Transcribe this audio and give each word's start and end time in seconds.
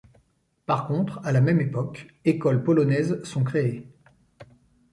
Par 0.65 0.87
contre, 0.87 1.19
à 1.23 1.31
la 1.31 1.41
même 1.41 1.61
époque 1.61 2.07
écoles 2.25 2.63
polonaises 2.63 3.21
sont 3.23 3.43
créées. 3.43 3.87